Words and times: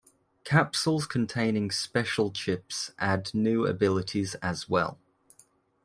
Capsules 0.43 1.05
containing 1.05 1.69
special 1.69 2.31
chips 2.31 2.89
add 2.97 3.29
new 3.35 3.67
abilities 3.67 4.33
as 4.41 4.67
well. 4.67 4.97